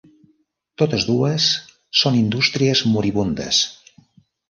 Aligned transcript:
Totes 0.81 1.05
dues 1.09 1.51
són 2.05 2.19
indústries 2.23 2.85
moribundes. 2.97 3.65